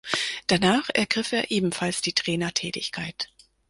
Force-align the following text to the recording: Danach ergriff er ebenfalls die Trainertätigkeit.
Danach 0.47 0.89
ergriff 0.91 1.31
er 1.31 1.51
ebenfalls 1.51 2.01
die 2.01 2.13
Trainertätigkeit. 2.13 3.29